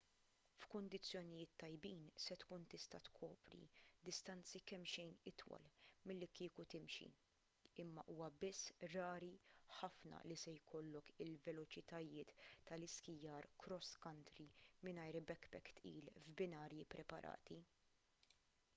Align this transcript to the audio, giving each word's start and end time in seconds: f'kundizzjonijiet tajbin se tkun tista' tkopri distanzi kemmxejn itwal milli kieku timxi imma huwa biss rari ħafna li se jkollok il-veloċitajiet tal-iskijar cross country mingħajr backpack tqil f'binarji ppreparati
f'kundizzjonijiet 0.61 1.51
tajbin 1.63 1.99
se 2.23 2.35
tkun 2.43 2.63
tista' 2.73 3.01
tkopri 3.07 3.59
distanzi 4.07 4.57
kemmxejn 4.71 5.11
itwal 5.31 5.65
milli 6.11 6.27
kieku 6.39 6.63
timxi 6.75 7.07
imma 7.83 8.05
huwa 8.13 8.29
biss 8.45 8.63
rari 8.95 9.29
ħafna 9.81 10.23
li 10.31 10.39
se 10.45 10.55
jkollok 10.55 11.13
il-veloċitajiet 11.27 12.33
tal-iskijar 12.71 13.49
cross 13.67 13.93
country 14.07 14.47
mingħajr 14.89 15.21
backpack 15.33 15.75
tqil 15.81 16.11
f'binarji 16.33 16.91
ppreparati 16.95 17.61